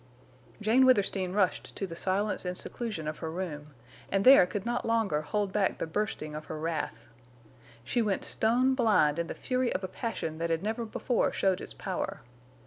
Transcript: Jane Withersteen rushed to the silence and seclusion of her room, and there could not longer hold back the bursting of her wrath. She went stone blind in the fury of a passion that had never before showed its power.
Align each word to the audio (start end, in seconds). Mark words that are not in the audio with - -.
Jane 0.61 0.83
Withersteen 0.87 1.31
rushed 1.31 1.75
to 1.75 1.85
the 1.85 1.95
silence 1.95 2.43
and 2.43 2.57
seclusion 2.57 3.07
of 3.07 3.19
her 3.19 3.29
room, 3.29 3.75
and 4.11 4.25
there 4.25 4.47
could 4.47 4.65
not 4.65 4.83
longer 4.83 5.21
hold 5.21 5.53
back 5.53 5.77
the 5.77 5.85
bursting 5.85 6.33
of 6.33 6.45
her 6.45 6.57
wrath. 6.57 7.05
She 7.83 8.01
went 8.01 8.23
stone 8.25 8.73
blind 8.73 9.19
in 9.19 9.27
the 9.27 9.35
fury 9.35 9.71
of 9.71 9.83
a 9.83 9.87
passion 9.87 10.39
that 10.39 10.49
had 10.49 10.63
never 10.63 10.85
before 10.85 11.31
showed 11.31 11.61
its 11.61 11.75
power. 11.75 12.21